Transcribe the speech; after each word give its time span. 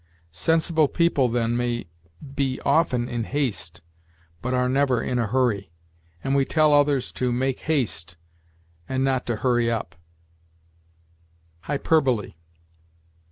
Sensible 0.31 0.87
people, 0.87 1.29
then, 1.29 1.55
may 1.55 1.85
be 2.33 2.59
often 2.65 3.07
in 3.07 3.23
haste, 3.23 3.81
but 4.41 4.51
are 4.51 4.67
never 4.67 5.03
in 5.03 5.19
a 5.19 5.27
hurry; 5.27 5.71
and 6.23 6.33
we 6.33 6.43
tell 6.43 6.73
others 6.73 7.11
to 7.11 7.31
make 7.31 7.59
haste, 7.59 8.17
and 8.89 9.03
not 9.03 9.27
to 9.27 9.35
hurry 9.35 9.69
up. 9.69 9.93
HYPERBOLE. 11.67 12.33